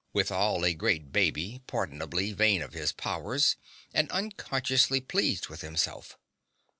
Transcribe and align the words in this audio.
Withal, 0.13 0.65
a 0.65 0.73
great 0.73 1.11
baby, 1.11 1.61
pardonably 1.67 2.33
vain 2.33 2.63
of 2.63 2.73
his 2.73 2.91
powers 2.91 3.55
and 3.93 4.09
unconsciously 4.09 4.99
pleased 4.99 5.47
with 5.47 5.61
himself. 5.61 6.17